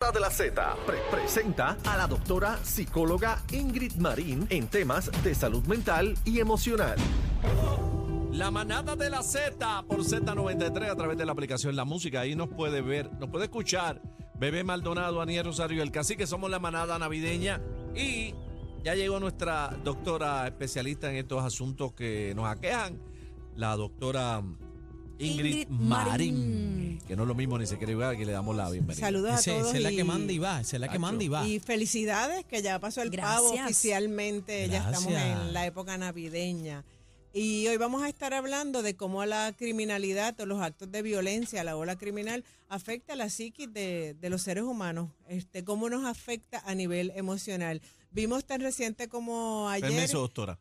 de 0.00 0.18
la 0.18 0.30
Z 0.30 0.76
pre- 0.86 0.96
presenta 1.10 1.76
a 1.84 1.94
la 1.98 2.06
doctora 2.06 2.58
psicóloga 2.64 3.42
Ingrid 3.52 3.96
Marín 3.96 4.46
en 4.48 4.66
temas 4.66 5.10
de 5.22 5.34
salud 5.34 5.62
mental 5.66 6.16
y 6.24 6.40
emocional. 6.40 6.96
La 8.32 8.50
manada 8.50 8.96
de 8.96 9.10
la 9.10 9.22
Z 9.22 9.84
por 9.86 9.98
Z93 10.00 10.90
a 10.90 10.96
través 10.96 11.18
de 11.18 11.26
la 11.26 11.32
aplicación 11.32 11.76
La 11.76 11.84
Música. 11.84 12.20
Ahí 12.22 12.34
nos 12.34 12.48
puede 12.48 12.80
ver, 12.80 13.12
nos 13.20 13.28
puede 13.28 13.44
escuchar. 13.44 14.00
Bebé 14.36 14.64
Maldonado, 14.64 15.20
Aniel 15.20 15.44
Rosario 15.44 15.82
el 15.82 15.92
Cacique. 15.92 16.26
Somos 16.26 16.50
la 16.50 16.58
manada 16.58 16.98
navideña. 16.98 17.60
Y 17.94 18.34
ya 18.82 18.94
llegó 18.94 19.20
nuestra 19.20 19.76
doctora 19.84 20.46
especialista 20.46 21.10
en 21.10 21.16
estos 21.16 21.44
asuntos 21.44 21.92
que 21.92 22.32
nos 22.34 22.46
aquejan, 22.46 22.98
la 23.54 23.76
doctora 23.76 24.42
Ingrid, 25.20 25.52
Ingrid 25.52 25.68
Marín. 25.68 26.08
Marín. 26.08 26.98
Que 27.06 27.16
no 27.16 27.22
es 27.22 27.28
lo 27.28 27.34
mismo 27.34 27.58
ni 27.58 27.66
se 27.66 27.76
quiere 27.76 27.92
igual 27.92 28.16
que 28.16 28.24
le 28.24 28.32
damos 28.32 28.54
la 28.56 28.70
bienvenida. 28.70 29.04
Saludos 29.06 29.30
a 29.32 29.34
Ese- 29.38 29.50
todos. 29.52 29.68
esa 29.68 29.76
es 29.76 29.82
la 29.82 29.92
y, 29.92 29.96
que 29.96 30.04
manda 30.04 30.32
y 30.32 30.38
va, 30.38 30.60
esa 30.60 30.76
es 30.76 30.80
la 30.80 30.86
que 30.86 30.92
Tacho. 30.92 31.00
manda 31.00 31.24
y 31.24 31.28
va. 31.28 31.46
y 31.48 31.58
felicidades, 31.60 32.44
que 32.44 32.62
ya 32.62 32.78
pasó 32.78 33.02
el 33.02 33.10
pavo 33.10 33.48
Gracias. 33.48 33.66
oficialmente. 33.66 34.68
Ya 34.68 34.78
estamos 34.78 35.10
Gracias. 35.12 35.40
en 35.40 35.52
la 35.52 35.66
época 35.66 35.98
navideña. 35.98 36.84
Y 37.32 37.68
hoy 37.68 37.76
vamos 37.76 38.02
a 38.02 38.08
estar 38.08 38.34
hablando 38.34 38.82
de 38.82 38.96
cómo 38.96 39.24
la 39.24 39.52
criminalidad 39.56 40.38
o 40.40 40.46
los 40.46 40.60
actos 40.60 40.90
de 40.90 41.00
violencia, 41.02 41.62
la 41.62 41.76
ola 41.76 41.94
criminal, 41.96 42.44
afecta 42.68 43.12
a 43.12 43.16
la 43.16 43.28
psiquis 43.30 43.72
de, 43.72 44.14
de 44.20 44.30
los 44.30 44.42
seres 44.42 44.64
humanos. 44.64 45.10
Este, 45.28 45.62
cómo 45.62 45.88
nos 45.88 46.04
afecta 46.06 46.60
a 46.66 46.74
nivel 46.74 47.12
emocional. 47.14 47.82
Vimos 48.10 48.44
tan 48.44 48.60
reciente 48.60 49.08
como 49.08 49.68
ayer. 49.68 49.90
Permiso, 49.90 50.18
doctora. 50.18 50.58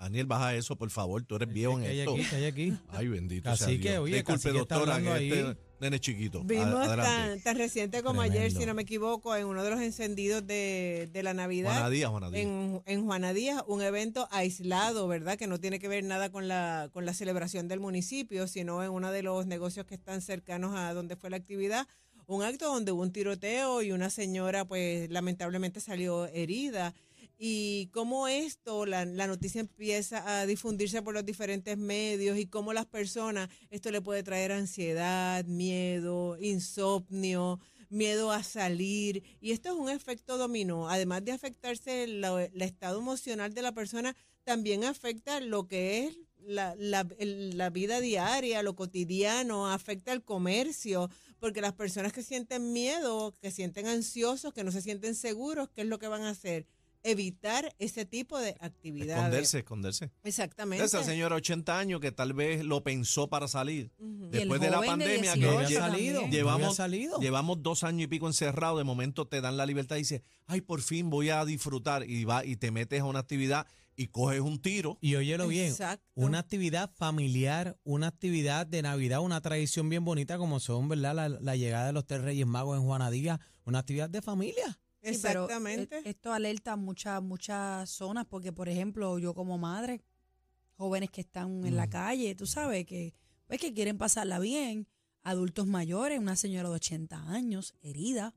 Daniel, 0.00 0.26
baja 0.26 0.54
eso, 0.54 0.76
por 0.76 0.90
favor. 0.90 1.22
Tú 1.24 1.36
eres 1.36 1.52
viejo 1.52 1.74
en 1.78 1.82
Que 1.84 1.88
hay 1.90 1.98
esto. 2.00 2.14
aquí, 2.14 2.24
que 2.24 2.36
hay 2.36 2.44
aquí. 2.46 2.72
Ay, 2.88 3.08
bendito 3.08 3.50
Así 3.50 3.64
sea 3.64 3.72
que, 3.74 3.78
Dios. 3.90 3.98
oye, 3.98 4.14
Disculpe, 4.16 4.50
doctora, 4.52 4.98
que 5.00 5.26
este 5.28 5.44
ahí. 5.48 5.56
nene 5.78 6.00
chiquito. 6.00 6.42
Vimos 6.42 6.86
tan, 6.86 7.40
tan 7.42 7.56
reciente 7.58 8.02
como 8.02 8.22
ayer, 8.22 8.50
si 8.50 8.64
no 8.66 8.72
me 8.74 8.82
equivoco, 8.82 9.36
en 9.36 9.46
uno 9.46 9.62
de 9.62 9.70
los 9.70 9.80
encendidos 9.80 10.46
de, 10.46 11.08
de 11.12 11.22
la 11.22 11.34
Navidad. 11.34 11.72
Juana 11.72 11.90
Díaz, 11.90 12.10
Juana 12.10 12.30
Díaz. 12.30 12.42
en, 12.44 12.82
en 12.86 13.04
Juana 13.04 13.32
Díaz, 13.34 13.62
un 13.66 13.82
evento 13.82 14.26
aislado, 14.30 15.06
¿verdad? 15.06 15.36
Que 15.36 15.46
no 15.46 15.60
tiene 15.60 15.78
que 15.78 15.88
ver 15.88 16.02
nada 16.02 16.30
con 16.30 16.48
la, 16.48 16.88
con 16.92 17.04
la 17.04 17.12
celebración 17.14 17.68
del 17.68 17.80
municipio, 17.80 18.46
sino 18.48 18.82
en 18.82 18.90
uno 18.90 19.12
de 19.12 19.22
los 19.22 19.46
negocios 19.46 19.84
que 19.86 19.94
están 19.94 20.22
cercanos 20.22 20.74
a 20.76 20.94
donde 20.94 21.16
fue 21.16 21.28
la 21.30 21.36
actividad. 21.36 21.86
Un 22.26 22.42
acto 22.44 22.66
donde 22.72 22.92
hubo 22.92 23.02
un 23.02 23.12
tiroteo 23.12 23.82
y 23.82 23.90
una 23.92 24.08
señora, 24.08 24.64
pues 24.64 25.10
lamentablemente 25.10 25.80
salió 25.80 26.26
herida. 26.26 26.94
Y 27.42 27.86
cómo 27.94 28.28
esto, 28.28 28.84
la, 28.84 29.06
la 29.06 29.26
noticia 29.26 29.62
empieza 29.62 30.40
a 30.40 30.44
difundirse 30.44 31.00
por 31.00 31.14
los 31.14 31.24
diferentes 31.24 31.78
medios 31.78 32.36
y 32.36 32.44
cómo 32.44 32.74
las 32.74 32.84
personas, 32.84 33.48
esto 33.70 33.90
le 33.90 34.02
puede 34.02 34.22
traer 34.22 34.52
ansiedad, 34.52 35.42
miedo, 35.46 36.36
insomnio, 36.38 37.58
miedo 37.88 38.30
a 38.30 38.42
salir. 38.42 39.22
Y 39.40 39.52
esto 39.52 39.70
es 39.70 39.74
un 39.74 39.88
efecto 39.88 40.36
dominó. 40.36 40.90
Además 40.90 41.24
de 41.24 41.32
afectarse 41.32 42.04
el, 42.04 42.22
estado 42.60 42.98
emocional 42.98 43.54
de 43.54 43.62
la 43.62 43.72
persona, 43.72 44.14
también 44.44 44.84
afecta 44.84 45.40
lo 45.40 45.66
que 45.66 46.04
es 46.04 46.18
la, 46.46 46.74
la, 46.76 47.70
vida 47.70 48.00
diaria, 48.00 48.62
lo 48.62 48.76
cotidiano, 48.76 49.70
afecta 49.70 50.12
el 50.12 50.22
comercio, 50.22 51.08
porque 51.38 51.62
las 51.62 51.72
personas 51.72 52.12
que 52.12 52.22
sienten 52.22 52.74
miedo, 52.74 53.34
que 53.40 53.50
sienten 53.50 53.86
ansiosos, 53.86 54.52
que 54.52 54.62
no 54.62 54.72
se 54.72 54.82
sienten 54.82 55.14
seguros, 55.14 55.70
¿qué 55.70 55.80
es 55.80 55.86
lo 55.86 55.98
que 55.98 56.08
van 56.08 56.24
a 56.24 56.30
hacer? 56.30 56.66
Evitar 57.02 57.74
ese 57.78 58.04
tipo 58.04 58.38
de 58.38 58.56
actividades. 58.60 59.16
Esconderse, 59.18 59.58
esconderse. 59.58 60.10
Exactamente. 60.22 60.84
Esa 60.84 61.02
señora 61.02 61.34
de 61.36 61.38
80 61.38 61.78
años 61.78 62.00
que 62.00 62.12
tal 62.12 62.32
vez 62.34 62.64
lo 62.64 62.82
pensó 62.82 63.28
para 63.28 63.48
salir. 63.48 63.90
Después 63.98 64.60
de 64.60 64.70
la 64.70 64.80
de 64.80 64.86
pandemia, 64.86 65.34
18 65.34 65.52
No 65.52 65.58
que 65.60 65.64
lle- 65.74 65.78
salido. 65.78 66.20
no 66.22 66.28
llevamos, 66.28 66.76
salido. 66.76 67.18
llevamos 67.18 67.62
dos 67.62 67.84
años 67.84 68.02
y 68.02 68.06
pico 68.06 68.26
encerrados, 68.26 68.78
de 68.78 68.84
momento 68.84 69.26
te 69.26 69.40
dan 69.40 69.56
la 69.56 69.64
libertad 69.66 69.96
y 69.96 70.00
dices, 70.00 70.22
ay, 70.46 70.60
por 70.60 70.82
fin 70.82 71.08
voy 71.10 71.30
a 71.30 71.44
disfrutar. 71.44 72.08
Y 72.08 72.24
va 72.24 72.44
y 72.44 72.56
te 72.56 72.70
metes 72.70 73.00
a 73.00 73.04
una 73.04 73.20
actividad 73.20 73.66
y 73.96 74.06
coges 74.08 74.40
un 74.40 74.60
tiro. 74.60 74.98
Y 75.00 75.14
óyelo 75.14 75.48
bien, 75.48 75.70
Exacto. 75.70 76.04
una 76.14 76.38
actividad 76.38 76.90
familiar, 76.94 77.76
una 77.82 78.08
actividad 78.08 78.66
de 78.66 78.82
Navidad, 78.82 79.20
una 79.20 79.40
tradición 79.40 79.88
bien 79.88 80.04
bonita 80.04 80.38
como 80.38 80.60
son, 80.60 80.88
¿verdad? 80.88 81.14
La, 81.14 81.28
la 81.28 81.56
llegada 81.56 81.86
de 81.86 81.92
los 81.92 82.06
tres 82.06 82.20
Reyes 82.22 82.46
Magos 82.46 82.76
en 82.78 82.84
Juanadía, 82.84 83.40
una 83.64 83.78
actividad 83.80 84.08
de 84.10 84.22
familia. 84.22 84.78
Sí, 85.02 85.18
pero, 85.22 85.44
Exactamente. 85.44 85.98
eh, 85.98 86.02
esto 86.04 86.32
alerta 86.32 86.72
a 86.72 86.76
muchas, 86.76 87.22
muchas 87.22 87.88
zonas, 87.88 88.26
porque 88.26 88.52
por 88.52 88.68
ejemplo, 88.68 89.18
yo 89.18 89.34
como 89.34 89.56
madre, 89.56 90.02
jóvenes 90.76 91.10
que 91.10 91.22
están 91.22 91.64
en 91.66 91.76
la 91.76 91.88
calle, 91.88 92.34
tú 92.34 92.46
sabes, 92.46 92.86
que, 92.86 93.14
pues, 93.46 93.60
que 93.60 93.72
quieren 93.72 93.98
pasarla 93.98 94.38
bien, 94.38 94.86
adultos 95.22 95.66
mayores, 95.66 96.18
una 96.18 96.36
señora 96.36 96.68
de 96.68 96.74
80 96.76 97.30
años, 97.30 97.74
herida, 97.82 98.34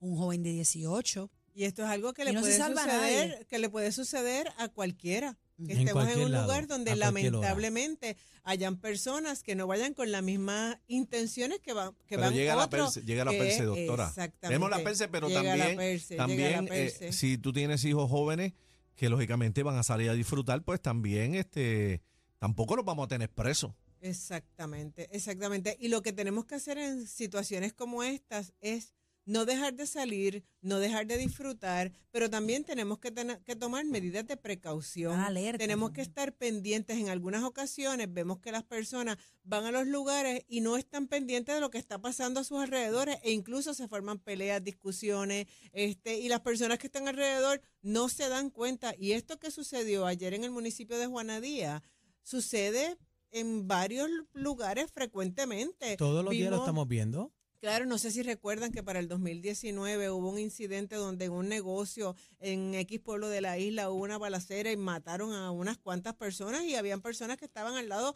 un 0.00 0.16
joven 0.16 0.42
de 0.42 0.52
18. 0.52 1.30
Y 1.54 1.64
esto 1.64 1.82
es 1.82 1.88
algo 1.88 2.12
que 2.12 2.24
le 2.24 2.32
no 2.32 2.40
puede 2.40 2.56
suceder, 2.56 3.46
que 3.46 3.58
le 3.58 3.68
puede 3.68 3.92
suceder 3.92 4.52
a 4.58 4.68
cualquiera. 4.68 5.38
Que 5.56 5.72
En 5.72 5.78
estemos 5.80 6.08
en 6.08 6.20
un 6.20 6.32
lado, 6.32 6.44
lugar 6.44 6.66
donde 6.66 6.90
hora. 6.92 6.98
lamentablemente 7.06 8.16
hayan 8.42 8.76
personas 8.76 9.42
que 9.42 9.54
no 9.54 9.66
vayan 9.66 9.94
con 9.94 10.10
las 10.10 10.22
mismas 10.22 10.78
intenciones 10.88 11.60
que 11.60 11.72
van 11.72 11.92
que 12.06 12.16
Pero 12.16 12.22
van 12.22 12.34
llega 12.34 12.56
la 12.56 12.64
otros 12.64 12.94
perse, 12.94 13.06
llega 13.06 13.24
la 13.24 13.30
que- 13.30 13.38
perse, 13.38 13.62
doctora. 13.64 14.08
exactamente. 14.08 14.48
Vemos 14.54 14.70
la 14.70 14.82
perse, 14.82 15.08
pero 15.08 15.28
Llega 15.28 15.42
la 15.42 15.50
también, 15.56 15.76
perse, 15.76 16.16
también 16.16 16.64
la 16.66 16.76
eh, 16.76 17.12
si 17.12 17.38
tú 17.38 17.52
tienes 17.52 17.84
hijos 17.84 18.10
jóvenes 18.10 18.52
que 18.96 19.08
lógicamente 19.08 19.62
van 19.62 19.76
a 19.76 19.82
salir 19.84 20.10
a 20.10 20.14
disfrutar, 20.14 20.62
pues 20.64 20.80
también 20.82 21.34
este 21.36 22.02
tampoco 22.38 22.74
los 22.76 22.84
vamos 22.84 23.04
a 23.04 23.08
tener 23.08 23.30
presos. 23.30 23.72
Exactamente, 24.00 25.08
exactamente. 25.16 25.76
Y 25.80 25.88
lo 25.88 26.02
que 26.02 26.12
tenemos 26.12 26.44
que 26.46 26.56
hacer 26.56 26.78
en 26.78 27.06
situaciones 27.06 27.72
como 27.72 28.02
estas 28.02 28.52
es 28.60 28.92
no 29.26 29.44
dejar 29.46 29.74
de 29.74 29.86
salir, 29.86 30.44
no 30.60 30.78
dejar 30.78 31.06
de 31.06 31.16
disfrutar, 31.16 31.92
pero 32.10 32.28
también 32.28 32.64
tenemos 32.64 32.98
que, 32.98 33.10
tener, 33.10 33.40
que 33.42 33.56
tomar 33.56 33.84
medidas 33.84 34.26
de 34.26 34.36
precaución. 34.36 35.18
Alerta 35.18 35.58
tenemos 35.58 35.92
que 35.92 36.02
estar 36.02 36.32
pendientes. 36.32 36.98
En 36.98 37.08
algunas 37.08 37.42
ocasiones 37.42 38.12
vemos 38.12 38.38
que 38.40 38.52
las 38.52 38.64
personas 38.64 39.16
van 39.42 39.64
a 39.64 39.70
los 39.70 39.86
lugares 39.86 40.44
y 40.48 40.60
no 40.60 40.76
están 40.76 41.08
pendientes 41.08 41.54
de 41.54 41.60
lo 41.60 41.70
que 41.70 41.78
está 41.78 42.00
pasando 42.00 42.40
a 42.40 42.44
sus 42.44 42.60
alrededores 42.60 43.18
e 43.22 43.32
incluso 43.32 43.74
se 43.74 43.88
forman 43.88 44.18
peleas, 44.18 44.62
discusiones, 44.62 45.46
este, 45.72 46.18
y 46.18 46.28
las 46.28 46.40
personas 46.40 46.78
que 46.78 46.86
están 46.86 47.08
alrededor 47.08 47.62
no 47.82 48.08
se 48.08 48.28
dan 48.28 48.50
cuenta. 48.50 48.94
Y 48.98 49.12
esto 49.12 49.38
que 49.38 49.50
sucedió 49.50 50.06
ayer 50.06 50.34
en 50.34 50.44
el 50.44 50.50
municipio 50.50 50.98
de 50.98 51.06
Juanadía 51.06 51.82
sucede 52.22 52.96
en 53.30 53.66
varios 53.66 54.08
lugares 54.32 54.90
frecuentemente. 54.92 55.96
Todos 55.96 56.24
los 56.24 56.32
días 56.32 56.50
lo 56.50 56.58
estamos 56.58 56.86
viendo. 56.86 57.32
Claro, 57.64 57.86
no 57.86 57.96
sé 57.96 58.10
si 58.10 58.22
recuerdan 58.22 58.72
que 58.72 58.82
para 58.82 58.98
el 58.98 59.08
2019 59.08 60.10
hubo 60.10 60.28
un 60.28 60.38
incidente 60.38 60.96
donde 60.96 61.24
en 61.24 61.32
un 61.32 61.48
negocio 61.48 62.14
en 62.38 62.74
X 62.74 63.00
pueblo 63.00 63.30
de 63.30 63.40
la 63.40 63.56
isla 63.56 63.88
hubo 63.88 64.02
una 64.02 64.18
balacera 64.18 64.70
y 64.70 64.76
mataron 64.76 65.32
a 65.32 65.50
unas 65.50 65.78
cuantas 65.78 66.12
personas 66.12 66.62
y 66.64 66.74
habían 66.74 67.00
personas 67.00 67.38
que 67.38 67.46
estaban 67.46 67.76
al 67.76 67.88
lado 67.88 68.14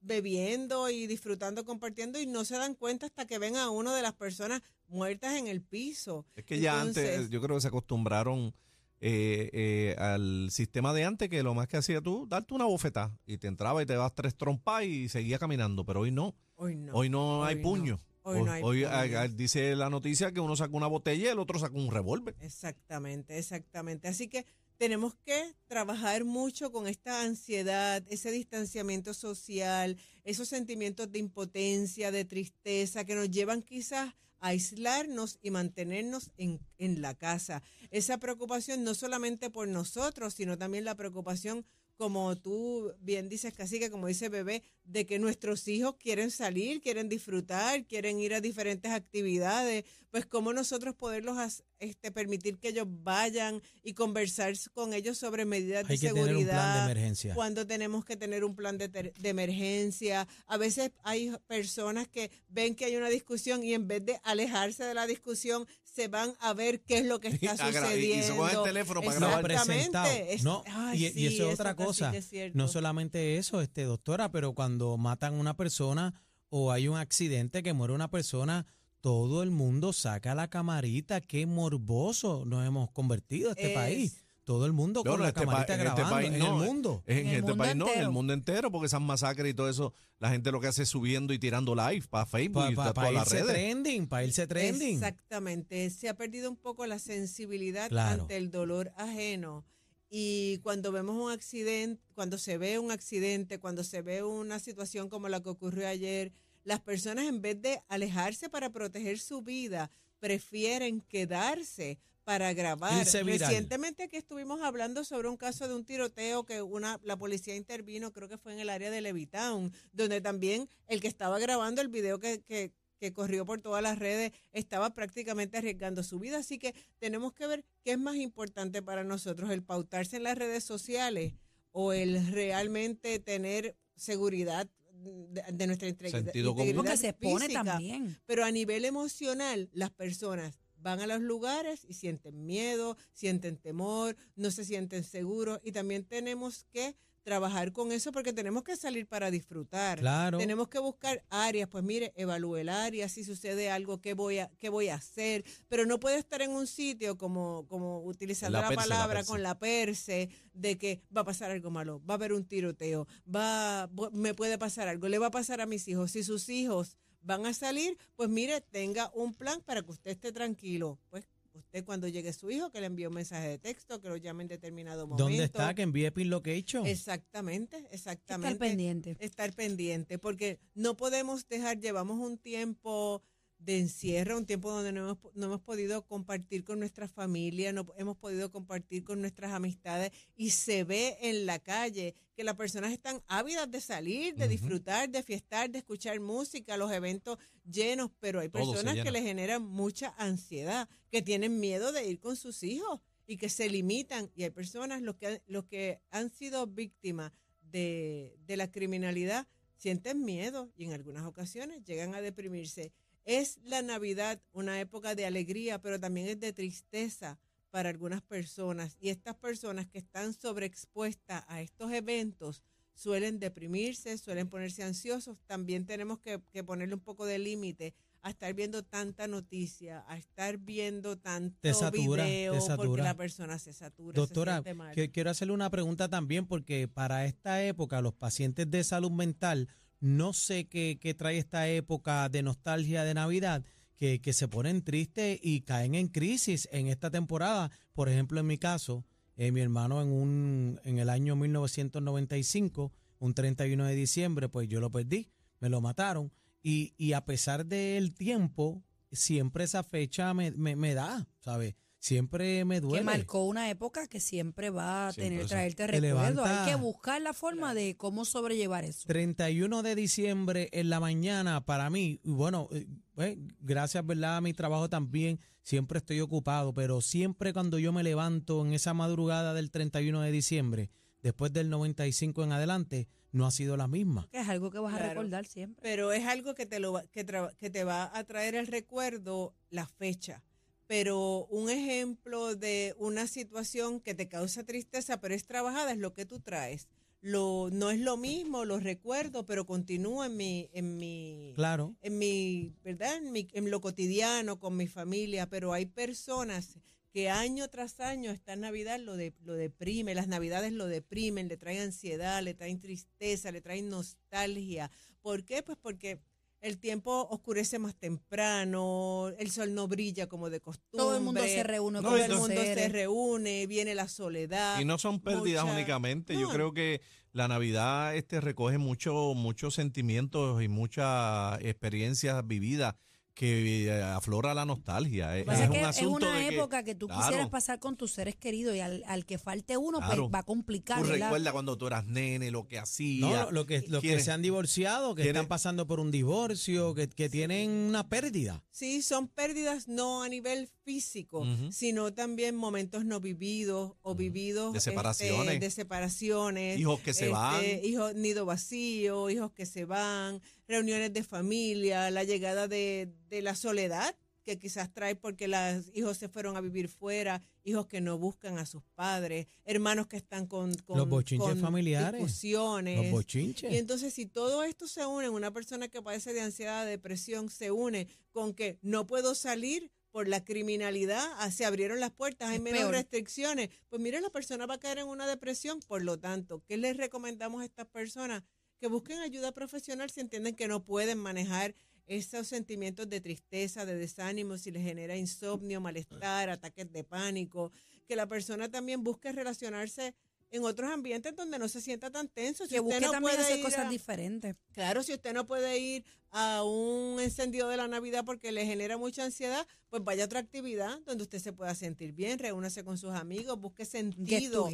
bebiendo 0.00 0.88
y 0.88 1.08
disfrutando, 1.08 1.64
compartiendo 1.64 2.20
y 2.20 2.26
no 2.26 2.44
se 2.44 2.58
dan 2.58 2.76
cuenta 2.76 3.06
hasta 3.06 3.26
que 3.26 3.40
ven 3.40 3.56
a 3.56 3.70
una 3.70 3.92
de 3.92 4.02
las 4.02 4.12
personas 4.12 4.62
muertas 4.86 5.34
en 5.36 5.48
el 5.48 5.62
piso. 5.62 6.24
Es 6.36 6.44
que 6.44 6.60
ya 6.60 6.80
antes, 6.80 7.28
yo 7.28 7.42
creo 7.42 7.56
que 7.56 7.62
se 7.62 7.68
acostumbraron 7.68 8.54
eh, 9.00 9.50
eh, 9.52 9.96
al 9.98 10.48
sistema 10.52 10.94
de 10.94 11.06
antes, 11.06 11.28
que 11.28 11.42
lo 11.42 11.54
más 11.54 11.66
que 11.66 11.76
hacía 11.76 12.00
tú, 12.00 12.24
darte 12.28 12.54
una 12.54 12.66
bofetada 12.66 13.18
y 13.26 13.36
te 13.36 13.48
entraba 13.48 13.82
y 13.82 13.86
te 13.86 13.94
dabas 13.94 14.14
tres 14.14 14.36
trompas 14.36 14.84
y 14.84 15.08
seguía 15.08 15.40
caminando, 15.40 15.84
pero 15.84 16.02
hoy 16.02 16.12
no. 16.12 16.36
Hoy 16.54 16.76
no. 16.76 16.92
hoy 16.92 17.08
no 17.08 17.44
hay 17.44 17.56
puño. 17.56 17.98
Hoy 18.22 18.42
no 18.42 18.52
hay 18.52 18.62
hoy, 18.62 18.84
ah, 18.84 19.28
dice 19.28 19.74
la 19.76 19.88
noticia 19.90 20.32
que 20.32 20.40
uno 20.40 20.56
saca 20.56 20.76
una 20.76 20.86
botella 20.86 21.28
y 21.28 21.32
el 21.32 21.38
otro 21.38 21.58
saca 21.58 21.76
un 21.76 21.90
revólver. 21.90 22.36
Exactamente, 22.40 23.38
exactamente. 23.38 24.08
Así 24.08 24.28
que 24.28 24.44
tenemos 24.76 25.14
que 25.24 25.54
trabajar 25.66 26.24
mucho 26.24 26.72
con 26.72 26.86
esta 26.86 27.22
ansiedad, 27.22 28.02
ese 28.08 28.30
distanciamiento 28.30 29.12
social, 29.12 29.98
esos 30.24 30.48
sentimientos 30.48 31.12
de 31.12 31.18
impotencia, 31.18 32.10
de 32.10 32.24
tristeza, 32.24 33.04
que 33.04 33.14
nos 33.14 33.30
llevan 33.30 33.62
quizás 33.62 34.14
a 34.38 34.48
aislarnos 34.48 35.38
y 35.42 35.50
mantenernos 35.50 36.30
en, 36.38 36.60
en 36.78 37.02
la 37.02 37.14
casa. 37.14 37.62
Esa 37.90 38.18
preocupación 38.18 38.84
no 38.84 38.94
solamente 38.94 39.50
por 39.50 39.68
nosotros, 39.68 40.32
sino 40.32 40.56
también 40.56 40.86
la 40.86 40.94
preocupación 40.94 41.66
como 42.00 42.34
tú 42.34 42.94
bien 43.02 43.28
dices, 43.28 43.52
Cacique, 43.52 43.90
como 43.90 44.06
dice 44.06 44.30
Bebé, 44.30 44.62
de 44.84 45.04
que 45.04 45.18
nuestros 45.18 45.68
hijos 45.68 45.96
quieren 45.98 46.30
salir, 46.30 46.80
quieren 46.80 47.10
disfrutar, 47.10 47.84
quieren 47.86 48.18
ir 48.20 48.32
a 48.32 48.40
diferentes 48.40 48.90
actividades, 48.90 49.84
pues 50.10 50.24
cómo 50.24 50.54
nosotros 50.54 50.94
poderlos 50.96 51.36
este, 51.78 52.10
permitir 52.10 52.58
que 52.58 52.68
ellos 52.68 52.86
vayan 52.88 53.62
y 53.82 53.92
conversar 53.92 54.54
con 54.72 54.94
ellos 54.94 55.18
sobre 55.18 55.44
medidas 55.44 55.84
Hay 55.90 55.98
de 55.98 56.08
que 56.08 56.14
tener 56.14 56.36
un 56.36 56.44
plan 56.46 56.46
de 56.46 56.46
seguridad, 56.46 56.84
emergencia. 56.90 57.34
cuando 57.34 57.66
tenemos 57.66 58.04
que 58.06 58.16
tener 58.16 58.44
un 58.44 58.56
plan 58.56 58.78
de, 58.78 58.88
ter- 58.88 59.12
de 59.12 59.28
emergencia. 59.28 60.26
A 60.46 60.56
veces 60.56 60.92
hay 61.04 61.30
personas 61.46 62.08
que 62.08 62.30
ven 62.48 62.74
que 62.74 62.86
hay 62.86 62.96
una 62.96 63.10
discusión 63.10 63.62
y 63.62 63.74
en 63.74 63.86
vez 63.86 64.04
de 64.06 64.18
alejarse 64.24 64.84
de 64.84 64.94
la 64.94 65.06
discusión, 65.06 65.66
se 65.94 66.08
van 66.08 66.32
a 66.40 66.52
ver 66.54 66.82
qué 66.82 66.98
es 66.98 67.06
lo 67.06 67.20
que 67.20 67.28
está 67.42 67.56
sucediendo. 67.56 68.36
y 68.36 68.48
se 68.50 68.56
el 68.56 68.62
teléfono 68.62 69.00
para 69.02 69.14
No, 69.20 69.26
grabar. 69.26 69.42
presentado. 69.44 70.08
No, 70.42 70.62
ay, 70.66 71.06
y, 71.14 71.26
eso 71.26 71.48
es 71.48 71.54
otra 71.54 71.74
cosa. 71.74 72.12
es. 72.16 72.30
No 72.54 72.68
solamente 72.68 73.36
eso, 73.36 73.60
este 73.60 73.84
doctora, 73.84 74.30
pero 74.30 74.54
cuando 74.54 74.96
matan 74.96 75.34
a 75.34 75.38
una 75.38 75.56
persona 75.56 76.14
o 76.48 76.72
hay 76.72 76.88
un 76.88 76.96
accidente 76.96 77.62
que 77.62 77.72
muere 77.72 77.94
una 77.94 78.08
persona, 78.10 78.66
todo 79.00 79.42
el 79.42 79.50
mundo 79.50 79.92
saca 79.92 80.34
la 80.34 80.48
camarita. 80.48 81.20
Qué 81.20 81.46
morboso 81.46 82.44
nos 82.46 82.66
hemos 82.66 82.90
convertido 82.90 83.50
este 83.50 83.68
Es- 83.70 83.74
país. 83.74 84.24
Todo 84.44 84.66
el 84.66 84.72
mundo 84.72 85.02
No, 85.04 85.10
con 85.12 85.18
no, 85.20 85.24
la 85.24 85.28
este 85.28 85.46
pa- 85.46 85.62
este 85.62 86.02
país 86.02 86.32
en 86.32 86.38
no, 86.38 86.46
el 86.62 86.66
mundo. 86.66 87.02
En, 87.06 87.18
En 87.18 87.26
el 87.26 87.34
este 87.36 87.42
mundo 87.42 87.56
país 87.58 87.76
no, 87.76 87.84
en 87.84 87.90
el 87.90 87.94
entero. 87.96 88.12
mundo 88.12 88.32
entero, 88.32 88.70
porque 88.72 88.86
esas 88.86 89.00
masacres 89.00 89.50
y 89.50 89.54
todo 89.54 89.68
eso, 89.68 89.92
la 90.18 90.30
gente 90.30 90.50
lo 90.50 90.60
que 90.60 90.66
hace 90.66 90.82
es 90.82 90.88
subiendo 90.88 91.32
y 91.34 91.38
tirando 91.38 91.74
live 91.74 92.06
para 92.08 92.26
Facebook 92.26 92.62
Para 92.62 92.72
y 92.72 92.74
para 92.74 92.92
todas 92.94 93.12
las 93.12 93.26
irse 93.26 93.42
redes. 93.42 93.52
trending, 93.54 94.06
para 94.08 94.24
irse 94.24 94.46
trending. 94.46 94.94
Exactamente. 94.94 95.88
Se 95.90 96.08
ha 96.08 96.14
perdido 96.16 96.50
un 96.50 96.56
poco 96.56 96.86
la 96.86 96.98
sensibilidad 96.98 97.88
Claro. 97.90 98.22
ante 98.22 98.36
el 98.36 98.50
dolor 98.50 98.92
ajeno. 98.96 99.64
Y 100.08 100.58
cuando 100.64 100.90
vemos 100.90 101.14
un 101.22 101.30
accidente, 101.30 102.02
cuando 102.14 102.36
se 102.36 102.58
ve 102.58 102.78
un 102.80 102.90
accidente, 102.90 103.60
cuando 103.60 103.84
se 103.84 104.02
ve 104.02 104.24
una 104.24 104.58
situación 104.58 105.08
como 105.08 105.28
la 105.28 105.40
que 105.40 105.50
ocurrió 105.50 105.86
ayer, 105.86 106.32
las 106.64 106.80
personas 106.80 107.26
en 107.26 107.40
vez 107.40 107.60
de 107.62 107.80
alejarse 107.88 108.48
para 108.50 108.70
proteger 108.70 109.18
su 109.20 109.42
vida, 109.42 109.90
prefieren 110.18 111.00
quedarse 111.02 111.98
para 112.24 112.52
grabar. 112.52 113.04
Recientemente 113.04 114.08
que 114.08 114.16
estuvimos 114.16 114.60
hablando 114.62 115.04
sobre 115.04 115.28
un 115.28 115.36
caso 115.36 115.68
de 115.68 115.74
un 115.74 115.84
tiroteo 115.84 116.44
que 116.44 116.62
una 116.62 117.00
la 117.02 117.16
policía 117.16 117.56
intervino, 117.56 118.12
creo 118.12 118.28
que 118.28 118.38
fue 118.38 118.52
en 118.52 118.60
el 118.60 118.70
área 118.70 118.90
de 118.90 119.00
Levitown, 119.00 119.72
donde 119.92 120.20
también 120.20 120.68
el 120.86 121.00
que 121.00 121.08
estaba 121.08 121.38
grabando 121.38 121.80
el 121.80 121.88
video 121.88 122.20
que, 122.20 122.42
que, 122.42 122.72
que 122.98 123.12
corrió 123.12 123.46
por 123.46 123.60
todas 123.60 123.82
las 123.82 123.98
redes 123.98 124.32
estaba 124.52 124.90
prácticamente 124.90 125.58
arriesgando 125.58 126.02
su 126.02 126.18
vida. 126.18 126.38
Así 126.38 126.58
que 126.58 126.74
tenemos 126.98 127.32
que 127.32 127.46
ver 127.46 127.64
qué 127.82 127.92
es 127.92 127.98
más 127.98 128.16
importante 128.16 128.82
para 128.82 129.04
nosotros, 129.04 129.50
el 129.50 129.62
pautarse 129.62 130.16
en 130.16 130.24
las 130.24 130.36
redes 130.36 130.64
sociales 130.64 131.34
o 131.72 131.92
el 131.92 132.26
realmente 132.32 133.18
tener 133.18 133.76
seguridad 133.96 134.68
de, 134.92 135.42
de 135.52 135.66
nuestra 135.66 135.88
integridad. 135.88 136.24
Sentido 136.24 136.54
común. 136.54 136.68
Integridad 136.68 136.96
se 136.96 137.08
expone 137.08 137.46
física. 137.46 137.64
también. 137.64 138.20
Pero 138.26 138.44
a 138.44 138.50
nivel 138.50 138.84
emocional, 138.84 139.70
las 139.72 139.90
personas 139.90 140.58
van 140.82 141.00
a 141.00 141.06
los 141.06 141.20
lugares 141.20 141.84
y 141.88 141.94
sienten 141.94 142.46
miedo, 142.46 142.96
sienten 143.12 143.56
temor, 143.56 144.16
no 144.36 144.50
se 144.50 144.64
sienten 144.64 145.04
seguros 145.04 145.60
y 145.62 145.72
también 145.72 146.04
tenemos 146.04 146.64
que 146.72 146.96
trabajar 147.22 147.72
con 147.72 147.92
eso 147.92 148.12
porque 148.12 148.32
tenemos 148.32 148.64
que 148.64 148.76
salir 148.76 149.06
para 149.06 149.30
disfrutar. 149.30 150.00
Claro. 150.00 150.38
Tenemos 150.38 150.68
que 150.68 150.78
buscar 150.78 151.22
áreas, 151.28 151.68
pues 151.68 151.84
mire, 151.84 152.12
evalúe 152.16 152.56
el 152.56 152.68
área, 152.68 153.08
si 153.08 153.24
sucede 153.24 153.70
algo, 153.70 154.00
qué 154.00 154.14
voy 154.14 154.38
a, 154.38 154.50
qué 154.58 154.68
voy 154.68 154.88
a 154.88 154.94
hacer, 154.96 155.44
pero 155.68 155.86
no 155.86 156.00
puede 156.00 156.18
estar 156.18 156.42
en 156.42 156.50
un 156.50 156.66
sitio 156.66 157.18
como, 157.18 157.66
como 157.68 158.02
utilizando 158.04 158.58
La 158.58 158.62
la, 158.62 158.68
perse, 158.68 158.88
la 158.88 158.94
palabra 158.96 159.24
con 159.24 159.42
la 159.42 159.58
perse, 159.58 160.30
de 160.52 160.78
que 160.78 161.02
va 161.14 161.22
a 161.22 161.24
pasar 161.24 161.50
algo 161.50 161.70
malo, 161.70 162.02
va 162.04 162.14
a 162.14 162.16
haber 162.16 162.32
un 162.32 162.44
tiroteo, 162.44 163.06
va, 163.32 163.90
me 164.12 164.34
puede 164.34 164.58
pasar 164.58 164.88
algo, 164.88 165.08
le 165.08 165.18
va 165.18 165.26
a 165.26 165.30
pasar 165.30 165.60
a 165.60 165.66
mis 165.66 165.86
hijos. 165.88 166.12
Si 166.12 166.22
sus 166.22 166.48
hijos 166.48 166.96
van 167.22 167.46
a 167.46 167.54
salir, 167.54 167.96
pues 168.16 168.28
mire, 168.28 168.60
tenga 168.60 169.10
un 169.14 169.34
plan 169.34 169.60
para 169.62 169.82
que 169.82 169.90
usted 169.90 170.10
esté 170.10 170.32
tranquilo. 170.32 170.98
Pues 171.10 171.26
usted 171.52 171.84
cuando 171.84 172.08
llegue 172.08 172.32
su 172.32 172.50
hijo, 172.50 172.70
que 172.70 172.80
le 172.80 172.86
envíe 172.86 173.06
un 173.06 173.14
mensaje 173.14 173.48
de 173.48 173.58
texto, 173.58 174.00
que 174.00 174.08
lo 174.08 174.16
llame 174.16 174.42
en 174.42 174.48
determinado 174.48 175.06
momento. 175.06 175.24
¿Dónde 175.24 175.44
está? 175.44 175.74
Que 175.74 175.82
envíe 175.82 176.10
pin 176.10 176.30
location. 176.30 176.86
Exactamente, 176.86 177.86
exactamente. 177.90 178.52
Estar 178.52 178.68
pendiente. 178.68 179.16
Estar 179.20 179.52
pendiente, 179.52 180.18
porque 180.18 180.58
no 180.74 180.96
podemos 180.96 181.46
dejar, 181.48 181.78
llevamos 181.80 182.18
un 182.18 182.38
tiempo 182.38 183.22
de 183.60 183.78
encierro, 183.78 184.38
un 184.38 184.46
tiempo 184.46 184.70
donde 184.70 184.90
no 184.92 185.02
hemos, 185.02 185.18
no 185.34 185.46
hemos 185.46 185.60
podido 185.60 186.06
compartir 186.06 186.64
con 186.64 186.78
nuestra 186.78 187.08
familia, 187.08 187.72
no 187.72 187.86
hemos 187.98 188.16
podido 188.16 188.50
compartir 188.50 189.04
con 189.04 189.20
nuestras 189.20 189.52
amistades 189.52 190.12
y 190.36 190.50
se 190.50 190.84
ve 190.84 191.18
en 191.20 191.44
la 191.44 191.58
calle 191.58 192.14
que 192.34 192.42
las 192.42 192.56
personas 192.56 192.92
están 192.92 193.22
ávidas 193.26 193.70
de 193.70 193.82
salir, 193.82 194.34
de 194.34 194.48
disfrutar, 194.48 195.10
de 195.10 195.22
fiestar, 195.22 195.68
de 195.68 195.78
escuchar 195.78 196.18
música, 196.20 196.78
los 196.78 196.90
eventos 196.90 197.38
llenos, 197.70 198.10
pero 198.18 198.40
hay 198.40 198.48
Todo 198.48 198.72
personas 198.72 198.96
que 199.04 199.10
le 199.10 199.22
generan 199.22 199.62
mucha 199.62 200.14
ansiedad, 200.16 200.88
que 201.10 201.20
tienen 201.20 201.60
miedo 201.60 201.92
de 201.92 202.08
ir 202.08 202.18
con 202.18 202.36
sus 202.36 202.62
hijos 202.62 203.00
y 203.26 203.36
que 203.36 203.50
se 203.50 203.68
limitan 203.68 204.30
y 204.34 204.44
hay 204.44 204.50
personas 204.50 205.02
los 205.02 205.16
que 205.16 205.42
los 205.46 205.66
que 205.66 206.00
han 206.10 206.30
sido 206.30 206.66
víctimas 206.66 207.32
de, 207.60 208.38
de 208.46 208.56
la 208.56 208.70
criminalidad 208.72 209.46
sienten 209.76 210.24
miedo 210.24 210.70
y 210.76 210.84
en 210.84 210.92
algunas 210.92 211.24
ocasiones 211.26 211.84
llegan 211.84 212.14
a 212.14 212.20
deprimirse. 212.20 212.92
Es 213.24 213.58
la 213.62 213.82
Navidad 213.82 214.42
una 214.52 214.80
época 214.80 215.14
de 215.14 215.26
alegría, 215.26 215.80
pero 215.80 216.00
también 216.00 216.26
es 216.26 216.40
de 216.40 216.52
tristeza 216.52 217.38
para 217.70 217.88
algunas 217.88 218.22
personas. 218.22 218.96
Y 219.00 219.10
estas 219.10 219.36
personas 219.36 219.86
que 219.86 219.98
están 219.98 220.32
sobreexpuestas 220.32 221.44
a 221.48 221.60
estos 221.60 221.92
eventos 221.92 222.62
suelen 222.94 223.38
deprimirse, 223.38 224.18
suelen 224.18 224.48
ponerse 224.48 224.82
ansiosos. 224.82 225.38
También 225.46 225.86
tenemos 225.86 226.18
que, 226.18 226.40
que 226.52 226.64
ponerle 226.64 226.94
un 226.94 227.00
poco 227.00 227.26
de 227.26 227.38
límite 227.38 227.94
a 228.22 228.30
estar 228.30 228.52
viendo 228.54 228.82
tanta 228.82 229.26
noticia, 229.26 230.04
a 230.06 230.16
estar 230.18 230.58
viendo 230.58 231.18
tanto 231.18 231.56
Te 231.60 231.72
satura, 231.72 232.24
te 232.24 232.30
video, 232.30 232.76
porque 232.76 233.02
la 233.02 233.16
persona 233.16 233.58
se 233.58 233.72
satura. 233.72 234.14
Doctora, 234.14 234.62
se 234.94 235.10
quiero 235.10 235.30
hacerle 235.30 235.54
una 235.54 235.70
pregunta 235.70 236.08
también 236.08 236.46
porque 236.46 236.86
para 236.88 237.24
esta 237.24 237.62
época 237.64 238.00
los 238.02 238.12
pacientes 238.12 238.70
de 238.70 238.84
salud 238.84 239.10
mental, 239.10 239.68
no 240.00 240.32
sé 240.32 240.66
qué, 240.66 241.14
trae 241.16 241.38
esta 241.38 241.68
época 241.68 242.28
de 242.28 242.42
nostalgia 242.42 243.04
de 243.04 243.14
Navidad, 243.14 243.64
que, 243.96 244.20
que 244.20 244.32
se 244.32 244.48
ponen 244.48 244.82
tristes 244.82 245.38
y 245.42 245.60
caen 245.60 245.94
en 245.94 246.08
crisis 246.08 246.68
en 246.72 246.88
esta 246.88 247.10
temporada. 247.10 247.70
Por 247.92 248.08
ejemplo, 248.08 248.40
en 248.40 248.46
mi 248.46 248.56
caso, 248.56 249.04
eh, 249.36 249.52
mi 249.52 249.60
hermano 249.60 250.00
en, 250.00 250.08
un, 250.08 250.80
en 250.84 250.98
el 250.98 251.10
año 251.10 251.36
1995, 251.36 252.92
un 253.18 253.34
31 253.34 253.84
de 253.84 253.94
diciembre, 253.94 254.48
pues 254.48 254.68
yo 254.68 254.80
lo 254.80 254.90
perdí, 254.90 255.30
me 255.60 255.68
lo 255.68 255.80
mataron. 255.80 256.32
Y, 256.62 256.94
y 256.96 257.12
a 257.12 257.24
pesar 257.24 257.66
del 257.66 258.14
tiempo, 258.14 258.82
siempre 259.12 259.64
esa 259.64 259.82
fecha 259.82 260.32
me, 260.34 260.50
me, 260.52 260.76
me 260.76 260.94
da, 260.94 261.26
¿sabes? 261.40 261.74
Siempre 262.00 262.64
me 262.64 262.80
duele. 262.80 262.98
Que 263.00 263.04
marcó 263.04 263.44
una 263.44 263.68
época 263.68 264.06
que 264.08 264.20
siempre 264.20 264.70
va 264.70 265.08
a 265.08 265.12
Siempre 265.12 265.30
tener, 265.36 265.46
traerte 265.48 265.86
Te 265.86 266.00
recuerdos. 266.00 266.48
Hay 266.48 266.70
que 266.70 266.74
buscar 266.76 267.20
la 267.20 267.34
forma 267.34 267.74
de 267.74 267.94
cómo 267.98 268.24
sobrellevar 268.24 268.84
eso. 268.84 269.06
31 269.06 269.82
de 269.82 269.94
diciembre 269.94 270.70
en 270.72 270.88
la 270.88 270.98
mañana 270.98 271.64
para 271.66 271.90
mí, 271.90 272.18
bueno, 272.24 272.68
eh, 272.72 272.86
pues, 273.14 273.36
gracias 273.60 274.04
verdad 274.06 274.38
a 274.38 274.40
mi 274.40 274.54
trabajo 274.54 274.88
también, 274.88 275.40
siempre 275.62 275.98
estoy 275.98 276.20
ocupado, 276.20 276.72
pero 276.72 277.02
siempre 277.02 277.52
cuando 277.52 277.78
yo 277.78 277.92
me 277.92 278.02
levanto 278.02 278.64
en 278.64 278.72
esa 278.72 278.94
madrugada 278.94 279.52
del 279.52 279.70
31 279.70 280.22
de 280.22 280.32
diciembre, 280.32 280.90
después 281.22 281.52
del 281.52 281.68
95 281.68 282.42
en 282.44 282.52
adelante, 282.52 283.08
no 283.30 283.44
ha 283.44 283.50
sido 283.50 283.76
la 283.76 283.88
misma. 283.88 284.26
Que 284.32 284.40
es 284.40 284.48
algo 284.48 284.70
que 284.70 284.78
vas 284.78 284.94
a 284.94 284.96
Claro. 284.96 285.10
recordar 285.20 285.44
siempre. 285.44 285.82
pero 285.82 286.12
es 286.12 286.26
algo 286.26 286.54
que 286.54 286.64
te 286.64 286.80
lo 286.80 286.92
va- 286.94 287.04
que, 287.08 287.26
tra- 287.26 287.54
que 287.58 287.68
te 287.68 287.84
va 287.84 288.10
a 288.16 288.24
traer 288.24 288.54
el 288.54 288.66
recuerdo 288.68 289.54
la 289.68 289.86
fecha 289.86 290.42
pero 290.90 291.46
un 291.50 291.70
ejemplo 291.70 292.56
de 292.56 292.96
una 292.98 293.28
situación 293.28 294.00
que 294.00 294.12
te 294.12 294.28
causa 294.28 294.64
tristeza 294.64 295.20
pero 295.20 295.36
es 295.36 295.46
trabajada 295.46 295.92
es 295.92 295.98
lo 295.98 296.14
que 296.14 296.26
tú 296.26 296.40
traes 296.40 296.88
lo 297.20 297.70
no 297.70 297.92
es 297.92 298.00
lo 298.00 298.16
mismo 298.16 298.64
lo 298.64 298.80
recuerdo 298.80 299.46
pero 299.46 299.66
continúa 299.66 300.26
en 300.26 300.36
mi 300.36 300.68
en 300.72 300.96
mi 300.96 301.52
Claro. 301.54 301.94
en 302.02 302.18
mi 302.18 302.74
verdad 302.82 303.16
en, 303.18 303.30
mi- 303.30 303.46
en 303.52 303.70
lo 303.70 303.80
cotidiano 303.80 304.58
con 304.58 304.76
mi 304.76 304.88
familia 304.88 305.48
pero 305.48 305.72
hay 305.72 305.86
personas 305.86 306.76
que 307.12 307.30
año 307.30 307.68
tras 307.70 308.00
año 308.00 308.32
esta 308.32 308.56
Navidad 308.56 308.98
lo, 308.98 309.16
de, 309.16 309.32
lo 309.44 309.54
deprime, 309.54 310.14
las 310.16 310.26
Navidades 310.28 310.72
lo 310.72 310.86
deprimen, 310.86 311.46
le 311.48 311.56
traen 311.56 311.82
ansiedad, 311.82 312.40
le 312.42 312.54
traen 312.54 312.80
tristeza, 312.80 313.50
le 313.50 313.60
traen 313.60 313.88
nostalgia. 313.88 314.92
¿Por 315.20 315.44
qué? 315.44 315.62
Pues 315.64 315.76
porque 315.76 316.20
el 316.60 316.78
tiempo 316.78 317.26
oscurece 317.30 317.78
más 317.78 317.94
temprano, 317.94 319.28
el 319.38 319.50
sol 319.50 319.74
no 319.74 319.88
brilla 319.88 320.28
como 320.28 320.50
de 320.50 320.60
costumbre. 320.60 320.98
Todo 320.98 321.16
el 321.16 321.22
mundo 321.22 321.40
se 321.42 321.62
reúne 321.62 322.00
No, 322.00 322.08
todo 322.08 322.16
el 322.16 322.32
mundo 322.34 322.62
se 322.62 322.88
reúne, 322.88 323.66
viene 323.66 323.94
la 323.94 324.08
soledad. 324.08 324.78
Y 324.80 324.84
no 324.84 324.98
son 324.98 325.20
pérdidas 325.20 325.64
mucha- 325.64 325.74
únicamente. 325.76 326.34
Yo 326.34 326.48
creo 326.50 326.72
que 326.72 327.00
la 327.32 327.48
Navidad 327.48 328.14
este 328.16 328.40
recoge 328.40 328.78
mucho, 328.78 329.34
muchos 329.34 329.74
sentimientos 329.74 330.62
y 330.62 330.68
muchas 330.68 331.60
experiencias 331.62 332.46
vividas 332.46 332.94
que 333.34 333.86
eh, 333.86 334.02
aflora 334.02 334.52
la 334.54 334.64
nostalgia. 334.66 335.36
Es, 335.38 335.46
es 335.48 335.60
es 335.60 335.70
que 335.70 335.78
un 335.78 335.86
es 335.86 336.02
una 336.02 336.34
de 336.38 336.48
que, 336.48 336.54
época 336.56 336.82
que 336.82 336.94
tú 336.94 337.06
claro, 337.06 337.22
quisieras 337.22 337.48
pasar 337.48 337.78
con 337.78 337.96
tus 337.96 338.12
seres 338.12 338.36
queridos 338.36 338.74
y 338.76 338.80
al, 338.80 339.02
al 339.06 339.24
que 339.24 339.38
falte 339.38 339.76
uno, 339.76 339.98
Claro. 339.98 340.24
pues 340.24 340.34
va 340.34 340.38
a 340.40 340.42
complicar. 340.42 341.02
Recuerdas 341.04 341.52
cuando 341.52 341.78
tú 341.78 341.86
eras 341.86 342.04
nene, 342.06 342.50
lo 342.50 342.66
que 342.68 342.78
hacía. 342.78 343.20
No, 343.44 343.50
lo, 343.50 343.64
que, 343.66 343.82
los 343.88 344.02
que 344.02 344.08
¿Quién- 344.08 344.20
se 344.24 344.32
han 344.32 344.42
divorciado, 344.42 345.14
que 345.14 345.26
están 345.26 345.46
pasando 345.46 345.86
por 345.86 346.00
un 346.00 346.10
divorcio, 346.10 346.94
que, 346.94 347.08
que 347.08 347.28
tienen 347.30 347.70
una 347.70 348.08
pérdida. 348.08 348.62
Sí, 348.70 349.02
son 349.02 349.28
pérdidas 349.28 349.88
no 349.88 350.22
a 350.22 350.28
nivel 350.28 350.68
físico, 350.84 351.46
sino 351.70 352.12
también 352.12 352.56
momentos 352.56 353.04
no 353.04 353.20
vividos 353.20 353.92
o 354.02 354.14
vividos 354.14 354.72
De 354.72 354.78
este, 354.78 354.90
separaciones. 354.90 355.60
de 355.60 355.70
separaciones, 355.70 356.78
Hijos 356.78 357.00
que 357.00 357.14
se 357.14 357.26
este, 357.26 357.32
van. 357.34 357.62
hijos 357.84 358.14
nido 358.14 358.44
vacío, 358.46 359.30
hijos 359.30 359.52
que 359.52 359.66
se 359.66 359.84
van, 359.84 360.40
reuniones 360.70 361.12
de 361.12 361.22
familia, 361.22 362.10
la 362.10 362.24
llegada 362.24 362.68
de, 362.68 363.12
de 363.28 363.42
la 363.42 363.54
soledad, 363.54 364.14
que 364.42 364.58
quizás 364.58 364.90
trae 364.92 365.14
porque 365.16 365.48
los 365.48 365.90
hijos 365.94 366.16
se 366.16 366.28
fueron 366.28 366.56
a 366.56 366.60
vivir 366.62 366.88
fuera, 366.88 367.42
hijos 367.62 367.86
que 367.86 368.00
no 368.00 368.16
buscan 368.18 368.56
a 368.58 368.64
sus 368.64 368.82
padres, 368.94 369.46
hermanos 369.64 370.06
que 370.06 370.16
están 370.16 370.46
con, 370.46 370.74
con 370.86 370.96
Los 370.96 371.08
bochinches 371.08 371.46
con 371.46 371.58
familiares. 371.60 372.20
discusiones. 372.20 372.96
Los 373.02 373.10
bochinches. 373.10 373.70
Y 373.70 373.76
entonces 373.76 374.14
si 374.14 374.24
todo 374.26 374.62
esto 374.64 374.86
se 374.88 375.04
une, 375.04 375.28
una 375.28 375.50
persona 375.52 375.88
que 375.88 376.00
padece 376.00 376.32
de 376.32 376.40
ansiedad, 376.40 376.86
depresión, 376.86 377.50
se 377.50 377.70
une 377.70 378.08
con 378.32 378.54
que 378.54 378.78
no 378.80 379.06
puedo 379.06 379.34
salir 379.34 379.90
por 380.10 380.26
la 380.26 380.42
criminalidad, 380.44 381.24
ah, 381.38 381.50
se 381.52 381.64
abrieron 381.64 382.00
las 382.00 382.10
puertas, 382.10 382.48
hay 382.48 382.56
Es 382.56 382.62
menos 382.62 382.80
peor. 382.80 382.92
restricciones, 382.94 383.68
pues 383.88 384.00
mire, 384.02 384.20
la 384.20 384.30
persona 384.30 384.66
va 384.66 384.74
a 384.74 384.80
caer 384.80 384.98
en 384.98 385.06
una 385.06 385.26
depresión, 385.26 385.80
por 385.86 386.02
lo 386.02 386.18
tanto, 386.18 386.64
¿qué 386.66 386.76
les 386.78 386.96
recomendamos 386.96 387.60
a 387.62 387.64
estas 387.66 387.86
personas? 387.86 388.42
Que 388.80 388.88
busquen 388.88 389.18
ayuda 389.18 389.52
profesional 389.52 390.08
si 390.08 390.20
entienden 390.20 390.56
que 390.56 390.66
no 390.66 390.82
pueden 390.84 391.18
manejar 391.18 391.74
esos 392.06 392.48
sentimientos 392.48 393.10
de 393.10 393.20
tristeza, 393.20 393.84
de 393.84 393.94
desánimo, 393.94 394.56
si 394.56 394.70
les 394.70 394.82
genera 394.82 395.16
insomnio, 395.16 395.82
malestar, 395.82 396.48
ataques 396.48 396.90
de 396.90 397.04
pánico, 397.04 397.72
que 398.08 398.16
la 398.16 398.26
persona 398.26 398.70
también 398.70 399.04
busque 399.04 399.32
relacionarse 399.32 400.14
en 400.50 400.64
otros 400.64 400.90
ambientes 400.90 401.34
donde 401.36 401.58
no 401.58 401.68
se 401.68 401.80
sienta 401.80 402.10
tan 402.10 402.28
tenso. 402.28 402.64
Si 402.64 402.74
Que 402.74 402.80
usted 402.80 403.00
no 403.00 403.10
también 403.12 403.22
puede 403.22 403.38
hacer 403.44 403.58
ir 403.58 403.64
cosas 403.64 403.86
a- 403.86 403.88
diferentes. 403.88 404.56
Claro, 404.72 405.02
si 405.02 405.12
usted 405.14 405.32
no 405.32 405.46
puede 405.46 405.78
ir 405.78 406.04
a 406.32 406.62
un 406.64 407.18
encendido 407.20 407.68
de 407.68 407.76
la 407.76 407.88
Navidad 407.88 408.24
porque 408.24 408.52
le 408.52 408.64
genera 408.66 408.96
mucha 408.96 409.24
ansiedad, 409.24 409.66
pues 409.88 410.02
vaya 410.04 410.24
a 410.24 410.26
otra 410.26 410.40
actividad 410.40 410.98
donde 411.06 411.24
usted 411.24 411.38
se 411.40 411.52
pueda 411.52 411.74
sentir 411.74 412.12
bien, 412.12 412.38
reúnase 412.38 412.84
con 412.84 412.98
sus 412.98 413.10
amigos, 413.10 413.58
busque 413.60 413.84
sentido, 413.84 414.68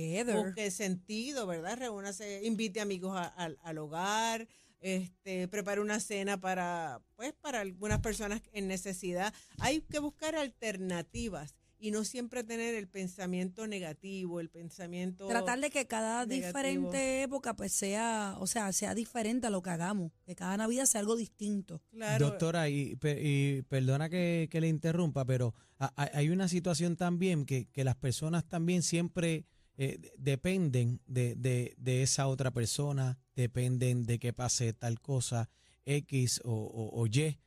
busque 0.45 0.71
sentido, 0.71 1.47
¿verdad? 1.47 1.79
Reúnase, 1.79 2.43
invite 2.45 2.81
amigos 2.81 3.17
a- 3.17 3.27
al- 3.29 3.59
al 3.63 3.79
hogar, 3.79 4.47
este, 4.81 5.49
prepare 5.49 5.81
una 5.81 6.01
cena 6.01 6.39
para, 6.41 7.01
pues, 7.17 7.33
para 7.41 7.61
algunas 7.61 8.01
personas 8.01 8.43
en 8.53 8.69
necesidad. 8.69 9.33
Hay 9.59 9.81
que 9.81 9.99
buscar 9.99 10.37
alternativas 10.37 11.55
y 11.87 11.91
no 11.93 12.03
siempre 12.05 12.43
tener 12.43 12.75
el 12.75 12.89
pensamiento 12.89 13.67
negativo, 13.69 14.41
el 14.41 14.49
pensamiento 14.51 15.29
Tratar 15.29 15.61
de 15.61 15.71
que 15.71 15.87
cada 15.87 16.27
negativo. 16.27 16.47
diferente 16.47 17.23
época 17.23 17.55
pues 17.55 17.71
sea, 17.73 18.37
o 18.41 18.47
sea, 18.49 18.73
sea 18.73 18.95
diferente 18.95 19.47
a 19.47 19.51
lo 19.51 19.63
que 19.63 19.71
hagamos, 19.71 20.11
que 20.25 20.35
cada 20.35 20.57
Navidad 20.57 20.87
sea 20.87 21.01
algo 21.01 21.15
distinto. 21.15 21.81
claro, 21.91 22.31
Doctora, 22.31 22.69
y, 22.69 22.97
pe- 22.97 23.21
y 23.23 23.63
perdona 23.63 24.09
que, 24.09 24.49
que 24.51 24.61
le 24.61 24.67
interrumpa, 24.69 25.25
pero 25.25 25.55
hay 25.97 26.31
una 26.31 26.49
situación 26.49 26.97
también 26.97 27.45
que, 27.47 27.67
que 27.67 27.85
las 27.85 27.97
personas 27.97 28.45
también 28.49 28.83
siempre 28.83 29.45
eh, 29.79 29.99
de- 30.01 30.13
dependen 30.19 31.01
de, 31.07 31.35
de- 31.37 31.75
de 31.77 32.03
esa 32.03 32.27
otra 32.27 32.51
persona, 32.51 33.19
dependen 33.37 34.05
de 34.05 34.19
que 34.19 34.33
pase 34.33 34.73
tal 34.73 35.01
cosa 35.01 35.51
X 35.85 36.41
o, 36.45 36.51
o- 36.53 37.01
o 37.01 37.07
Y. 37.07 37.39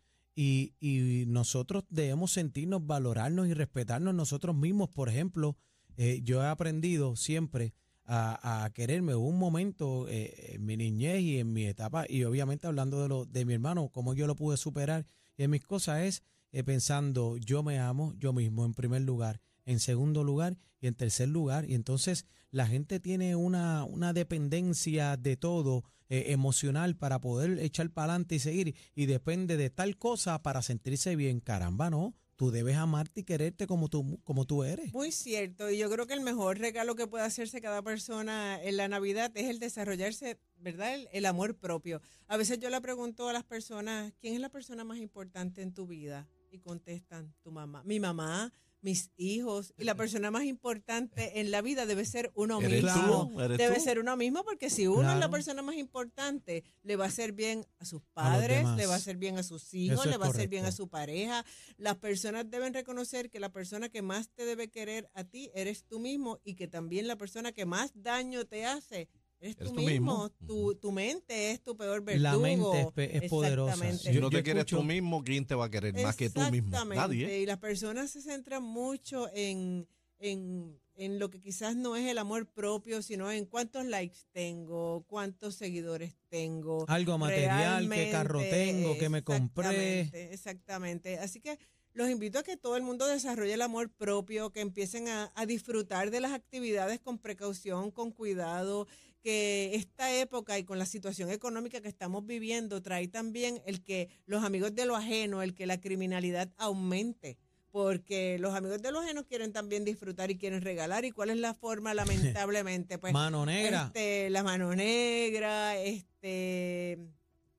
Y, 0.42 0.74
y 0.80 1.26
nosotros 1.28 1.84
debemos 1.90 2.32
sentirnos, 2.32 2.88
valorarnos 2.88 3.50
y 3.50 3.54
respetarnos 3.54 4.16
nosotros 4.16 4.56
mismos. 4.56 4.88
Por 4.88 5.10
ejemplo, 5.10 5.58
eh, 5.98 6.22
yo 6.24 6.42
he 6.42 6.48
aprendido 6.48 7.18
siempre 7.18 7.74
a, 8.06 8.72
quererme. 8.74 9.16
Hubo 9.16 9.28
un 9.28 9.38
momento 9.38 10.08
eh, 10.08 10.54
en 10.54 10.66
mi 10.66 10.78
niñez 10.78 11.20
y 11.20 11.40
en 11.40 11.52
mi 11.52 11.66
etapa, 11.66 12.06
y 12.08 12.24
obviamente 12.24 12.68
hablando 12.68 13.02
de, 13.02 13.10
lo, 13.10 13.26
de 13.26 13.44
mi 13.44 13.54
hermano, 13.54 13.90
cómo 13.90 14.14
yo 14.14 14.28
lo 14.28 14.38
pude 14.38 14.56
superar 14.56 15.06
y 15.36 15.44
en 15.44 15.52
mis 15.52 15.66
cosas 15.66 16.04
es 16.04 16.24
eh, 16.54 16.64
pensando, 16.64 17.36
yo 17.36 17.62
me 17.62 17.78
amo 17.80 18.14
yo 18.18 18.32
mismo 18.32 18.64
en 18.64 18.74
primer 18.74 19.02
lugar, 19.02 19.42
en 19.66 19.82
segundo 19.82 20.24
lugar 20.24 20.58
y 20.80 20.88
en 20.88 20.96
tercer 20.96 21.28
lugar. 21.28 21.70
Y 21.70 21.76
entonces 21.76 22.26
la 22.50 22.66
gente 22.66 23.02
tiene 23.02 23.36
una, 23.36 23.84
una 23.84 24.14
dependencia 24.14 25.18
de 25.18 25.36
todo 25.36 25.84
eh, 26.10 26.32
emocional 26.32 26.96
para 26.96 27.22
poder 27.22 27.60
echar 27.60 27.92
para 27.92 28.14
adelante 28.14 28.36
y 28.36 28.40
seguir. 28.40 28.76
Y 28.96 29.06
depende 29.06 29.58
de 29.58 29.70
tal 29.70 29.98
cosa 29.98 30.42
para 30.42 30.62
sentirse 30.62 31.16
bien. 31.16 31.40
Caramba, 31.40 31.90
no. 31.90 32.16
Tú 32.36 32.52
debes 32.52 32.78
amarte 32.78 33.20
y 33.20 33.24
quererte 33.26 33.68
como 33.68 33.90
tú, 33.90 34.20
como 34.24 34.46
tú 34.46 34.64
eres. 34.64 34.94
Muy 34.94 35.12
cierto, 35.12 35.70
y 35.70 35.78
yo 35.78 35.90
creo 35.90 36.08
que 36.08 36.14
el 36.14 36.22
mejor 36.22 36.58
regalo 36.58 36.96
que 36.96 37.06
puede 37.06 37.26
hacerse 37.26 37.62
cada 37.62 37.82
persona 37.82 38.58
en 38.64 38.78
la 38.78 38.88
Navidad 38.88 39.30
es 39.36 39.50
el 39.50 39.60
desarrollarse, 39.60 40.40
¿verdad? 40.56 40.96
El, 40.96 41.10
el 41.12 41.26
amor 41.26 41.58
propio. 41.58 42.02
A 42.28 42.38
veces 42.38 42.58
yo 42.60 42.70
le 42.70 42.80
pregunto 42.80 43.28
a 43.28 43.34
las 43.34 43.44
personas, 43.44 44.14
¿quién 44.22 44.36
es 44.36 44.40
la 44.40 44.48
persona 44.48 44.86
más 44.86 45.00
importante 45.00 45.62
en 45.62 45.74
tu 45.74 45.86
vida? 45.86 46.30
Y 46.50 46.60
contestan, 46.60 47.36
tu 47.44 47.52
mamá, 47.52 47.84
mi 47.84 48.00
mamá, 48.00 48.54
mis 48.82 49.12
hijos. 49.18 49.74
Y 49.78 49.84
la 49.84 49.96
persona 49.96 50.32
más 50.32 50.44
importante 50.44 51.40
en 51.40 51.52
la 51.52 51.62
vida 51.62 51.86
debe 51.86 52.06
ser 52.06 52.32
uno 52.36 52.62
¿Eres 52.62 52.84
mismo. 52.84 53.30
tú? 53.34 53.42
¿Eres 53.42 53.58
Debe 53.58 53.76
tú? 53.76 53.82
ser 53.82 54.00
uno 54.00 54.16
mismo 54.18 54.44
porque 54.44 54.70
si 54.70 54.88
uno 54.88 55.12
es 55.12 55.20
la 55.20 55.30
persona 55.30 55.62
más 55.62 55.76
importante, 55.76 56.64
le 56.84 56.96
va 56.96 57.06
a 57.06 57.08
hacer 57.08 57.34
bien 57.34 57.66
a 57.80 57.86
sus 57.86 58.02
padres, 58.14 58.66
le 58.76 58.86
va 58.86 58.94
a 58.94 58.98
hacer 58.98 59.18
bien 59.18 59.38
a 59.38 59.44
sus 59.44 59.74
hijos, 59.74 60.00
Eso 60.00 60.10
le 60.10 60.18
va 60.18 60.28
a 60.28 60.30
hacer 60.30 60.48
bien 60.48 60.66
a 60.66 60.72
su 60.72 60.88
pareja. 60.88 61.46
Las 61.78 61.98
personas 61.98 62.50
deben 62.50 62.74
reconocer 62.74 63.30
que 63.30 63.40
la 63.40 63.52
persona 63.52 63.90
que 63.90 64.02
más 64.02 64.30
te 64.30 64.46
debe 64.46 64.70
querer 64.70 65.10
a 65.14 65.24
ti 65.24 65.52
eres 65.54 65.84
tú 65.86 66.00
mismo 66.00 66.40
y 66.44 66.56
que 66.56 66.68
también 66.68 67.08
la 67.08 67.18
persona 67.18 67.52
que 67.52 67.66
más 67.66 67.92
daño 67.96 68.46
te 68.46 68.66
hace 68.66 69.08
eres 69.40 69.58
tú, 69.58 69.66
tú 69.74 69.82
mismo. 69.82 69.90
mismo. 69.90 70.30
Tu, 70.48 70.76
tu 70.76 70.92
mente 70.92 71.52
es 71.52 71.64
tu 71.64 71.76
peor 71.78 72.02
verdugo. 72.04 72.24
La 72.24 72.38
mente 72.38 72.82
es 72.82 72.92
pe- 72.92 73.18
es 73.26 73.30
poderosa. 73.30 73.74
Exactamente. 73.74 74.04
Si 74.14 74.20
no 74.20 74.30
Yo 74.30 74.38
te 74.38 74.44
quieres 74.44 74.66
tú 74.66 74.84
mismo, 74.84 75.24
¿quién 75.24 75.46
te 75.46 75.56
va 75.56 75.66
a 75.66 75.70
querer 75.70 75.94
más 76.02 76.16
que 76.16 76.30
tú 76.30 76.42
mismo? 76.52 76.70
Exactamente. 76.70 76.96
Nadie. 77.02 77.40
Y 77.40 77.46
las 77.46 77.58
personas 77.60 78.12
se 78.12 78.22
centran 78.22 78.62
mucho 78.64 79.30
en, 79.34 79.88
en, 80.20 80.80
en 80.96 81.20
lo 81.20 81.30
que 81.30 81.40
quizás 81.42 81.76
no 81.76 81.96
es 81.96 82.08
el 82.08 82.18
amor 82.18 82.48
propio, 82.48 83.02
sino 83.02 83.32
en 83.32 83.46
cuántos 83.46 83.86
likes 83.86 84.20
tengo, 84.32 85.04
cuántos 85.08 85.56
seguidores 85.56 86.16
tengo. 86.28 86.86
Algo 86.90 87.18
material, 87.18 87.90
qué 87.90 88.10
carro 88.12 88.42
tengo, 88.42 88.98
qué 88.98 89.10
me 89.10 89.24
compré. 89.24 90.02
Exactamente, 90.02 90.34
exactamente. 90.34 91.20
Así 91.20 91.40
que 91.40 91.58
los 92.00 92.10
invito 92.10 92.40
a 92.40 92.44
que 92.44 92.56
todo 92.56 92.78
el 92.78 92.82
mundo 92.82 93.06
desarrolle 93.08 93.56
el 93.56 93.62
amor 93.62 93.90
propio, 93.90 94.52
que 94.52 94.62
empiecen 94.62 95.10
a, 95.10 95.34
a 95.36 95.46
disfrutar 95.46 96.12
de 96.12 96.22
las 96.22 96.32
actividades 96.32 97.02
con 97.02 97.18
precaución, 97.20 97.92
con 97.92 98.12
cuidado, 98.12 98.88
que 99.22 99.72
esta 99.76 100.10
época 100.16 100.58
y 100.58 100.64
con 100.64 100.80
la 100.80 100.86
situación 100.86 101.30
económica 101.30 101.82
que 101.82 101.90
estamos 101.90 102.26
viviendo 102.26 102.82
trae 102.82 103.10
también 103.10 103.62
el 103.66 103.84
que 103.84 104.08
los 104.28 104.46
amigos 104.46 104.74
de 104.76 104.86
lo 104.86 104.96
ajeno, 104.96 105.42
el 105.42 105.54
que 105.54 105.66
la 105.66 105.82
criminalidad 105.82 106.50
aumente. 106.56 107.38
Porque 107.70 108.40
los 108.40 108.56
amigos 108.56 108.82
de 108.82 108.94
lo 108.94 109.02
ajeno 109.02 109.26
quieren 109.26 109.52
también 109.52 109.84
disfrutar 109.84 110.32
y 110.32 110.38
quieren 110.38 110.62
regalar. 110.62 111.04
¿Y 111.04 111.12
cuál 111.12 111.32
es 111.32 111.38
la 111.38 111.54
forma, 111.54 111.94
lamentablemente? 112.38 112.98
Pues 112.98 113.12
Mano 113.12 113.46
negra. 113.46 113.88
este, 113.88 114.30
la 114.30 114.42
mano 114.42 114.74
negra, 114.74 115.78
este, 115.78 116.98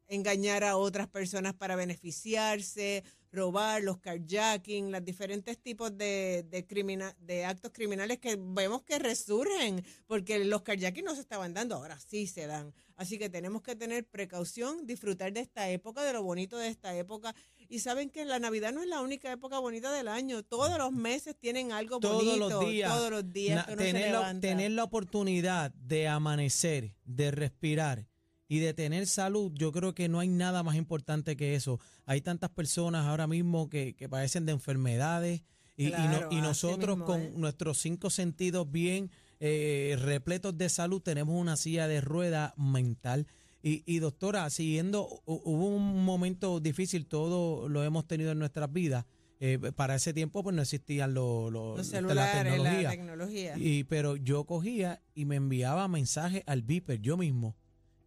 engañar 0.09 0.65
a 0.65 0.77
otras 0.77 1.09
personas 1.09 1.55
para 1.55 1.77
beneficiarse, 1.77 3.05
robar, 3.33 3.83
los 3.83 3.99
carjacking, 3.99 4.91
los 4.91 5.05
diferentes 5.05 5.59
tipos 5.59 5.97
de, 5.97 6.45
de, 6.49 7.15
de 7.21 7.45
actos 7.45 7.71
criminales 7.73 8.19
que 8.19 8.37
vemos 8.39 8.83
que 8.83 8.99
resurgen, 8.99 9.85
porque 10.07 10.45
los 10.45 10.63
carjacking 10.63 11.05
no 11.05 11.15
se 11.15 11.21
estaban 11.21 11.55
dando, 11.55 11.77
ahora 11.77 11.99
sí 12.01 12.27
se 12.27 12.47
dan. 12.47 12.75
Así 12.97 13.19
que 13.19 13.31
tenemos 13.31 13.63
que 13.63 13.75
tener 13.77 14.05
precaución, 14.05 14.87
disfrutar 14.87 15.33
de 15.33 15.41
esta 15.41 15.71
época, 15.71 16.03
de 16.03 16.13
lo 16.13 16.23
bonito 16.23 16.59
de 16.59 16.69
esta 16.69 16.95
época. 16.95 17.35
Y 17.69 17.79
saben 17.79 18.11
que 18.11 18.27
la 18.27 18.39
Navidad 18.39 18.73
no 18.73 18.83
es 18.83 18.89
la 18.89 19.01
única 19.01 19.33
época 19.33 19.59
bonita 19.59 19.91
del 19.93 20.09
año. 20.09 20.43
Todos 20.43 20.77
los 20.77 20.93
meses 20.93 21.35
tienen 21.39 21.73
algo 21.73 21.99
todos 21.99 22.23
bonito. 22.25 22.49
los 22.51 22.69
días. 22.69 22.93
Todos 22.93 23.11
los 23.11 23.33
días. 23.33 23.67
Na- 23.69 23.75
la, 23.77 24.41
tener 24.41 24.73
la 24.73 24.85
oportunidad 24.85 25.73
de 25.73 26.09
amanecer, 26.09 26.95
de 27.05 27.31
respirar 27.31 28.10
y 28.51 28.59
de 28.59 28.75
tener 28.75 29.07
salud, 29.07 29.53
yo 29.55 29.71
creo 29.71 29.95
que 29.95 30.09
no 30.09 30.19
hay 30.19 30.27
nada 30.29 30.63
más 30.65 30.75
importante 30.75 31.37
que 31.37 31.55
eso. 31.55 31.79
Hay 32.05 32.21
tantas 32.21 32.51
personas 32.51 33.07
ahora 33.07 33.27
mismo 33.29 33.69
que, 33.71 33.95
que 33.95 34.09
padecen 34.09 34.45
de 34.45 34.53
enfermedades 34.53 35.43
y, 35.77 35.87
y 35.87 35.91
no- 35.93 36.29
y 36.31 36.41
nosotros 36.43 36.97
mismo 36.99 37.07
con 37.07 37.21
es. 37.23 37.33
nuestros 37.35 37.79
cinco 37.79 38.11
sentidos 38.11 38.71
bien 38.71 39.11
eh, 39.39 39.97
repletos 40.03 40.59
de 40.59 40.69
salud 40.69 41.01
tenemos 41.01 41.41
una 41.41 41.57
silla 41.57 41.87
de 41.89 42.01
rueda 42.03 42.53
mental. 42.59 43.27
Y, 43.63 43.83
y 43.87 43.99
doctora, 44.01 44.51
siguiendo, 44.51 45.09
hu- 45.27 45.41
hubo 45.45 45.69
un 45.69 46.05
momento 46.05 46.61
difícil, 46.61 47.07
todo 47.07 47.69
lo 47.69 47.85
hemos 47.85 48.07
tenido 48.09 48.33
en 48.33 48.39
nuestras 48.41 48.73
vidas. 48.73 49.07
Eh, 49.43 49.59
para 49.75 49.95
ese 49.95 50.13
tiempo 50.13 50.43
pues 50.43 50.55
no 50.57 50.61
existían 50.61 51.15
los, 51.15 51.51
los- 51.53 51.79
Los 51.79 51.87
la 51.87 51.99
celulares, 51.99 52.35
la 52.35 52.51
tecnología. 52.51 52.91
tecnología. 52.91 53.55
Y, 53.57 53.85
pero 53.85 54.17
yo 54.17 54.45
cogía 54.45 55.01
y 55.15 55.25
me 55.25 55.37
enviaba 55.37 55.89
mensajes 55.89 56.43
al 56.47 56.61
Viper 56.63 57.01
yo 57.01 57.17
mismo, 57.17 57.57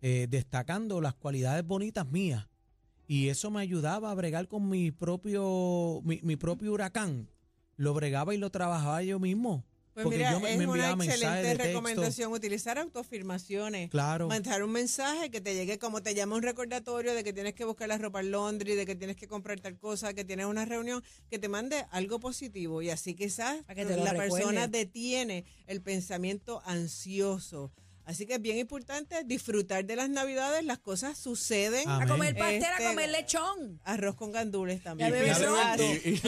eh, 0.06 0.28
destacando 0.30 1.00
las 1.00 1.16
cualidades 1.16 1.66
bonitas 1.66 2.06
mías. 2.12 2.50
Y 3.08 3.30
eso 3.30 3.50
me 3.52 3.62
ayudaba 3.62 4.12
a 4.12 4.14
bregar 4.14 4.50
con 4.50 4.68
mi 4.68 4.92
propio, 4.92 6.02
mi, 6.04 6.20
mi 6.24 6.36
propio 6.36 6.74
huracán. 6.74 7.30
Lo 7.78 7.94
bregaba 7.94 8.36
y 8.36 8.38
lo 8.38 8.50
trabajaba 8.50 9.02
yo 9.02 9.18
mismo. 9.18 9.66
Pues 9.94 10.04
porque 10.04 10.18
mira, 10.18 10.34
yo 10.34 10.40
me, 10.42 10.52
es 10.52 10.58
me 10.58 10.68
una 10.68 10.90
excelente 10.92 11.38
de 11.38 11.44
texto. 11.56 11.64
recomendación 11.64 12.34
utilizar 12.34 12.80
autoafirmaciones. 12.80 13.92
Claro. 13.92 14.28
Mandar 14.28 14.64
un 14.64 14.72
mensaje 14.72 15.32
que 15.32 15.40
te 15.40 15.54
llegue 15.54 15.80
como 15.80 16.04
te 16.04 16.14
llama 16.16 16.36
un 16.36 16.42
recordatorio 16.42 17.14
de 17.14 17.24
que 17.24 17.32
tienes 17.32 17.54
que 17.54 17.64
buscar 17.64 17.88
la 17.88 17.98
ropa 17.98 18.20
en 18.20 18.32
Londres, 18.32 18.76
de 18.76 18.86
que 18.86 18.96
tienes 18.96 19.16
que 19.16 19.28
comprar 19.28 19.62
tal 19.62 19.78
cosa, 19.78 20.14
que 20.14 20.26
tienes 20.26 20.48
una 20.48 20.66
reunión, 20.66 21.02
que 21.30 21.40
te 21.40 21.48
mande 21.48 21.86
algo 21.92 22.20
positivo 22.20 22.82
y 22.82 22.90
así 22.90 23.14
quizás 23.14 23.64
que 23.74 23.86
la 23.86 24.12
recuerde. 24.12 24.32
persona 24.32 24.68
detiene 24.68 25.46
el 25.68 25.82
pensamiento 25.82 26.62
ansioso. 26.66 27.72
Así 28.06 28.26
que 28.26 28.34
es 28.36 28.42
bien 28.42 28.58
importante 28.58 29.24
disfrutar 29.24 29.86
de 29.86 29.96
las 29.96 30.10
navidades, 30.10 30.64
las 30.66 30.80
cosas 30.80 31.18
suceden. 31.18 31.88
Amén. 31.88 32.08
A 32.10 32.12
comer 32.12 32.36
pastel, 32.36 32.64
Este, 32.64 32.86
a 32.86 32.90
comer 32.90 33.10
lechón. 33.10 33.80
Arroz 33.84 34.16
con 34.16 34.32
gandules 34.32 34.84
también. 34.84 35.14
Y- 35.14 36.20